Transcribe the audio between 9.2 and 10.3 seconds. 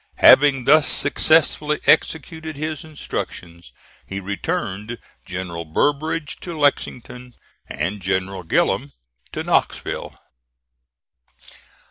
to Knoxville.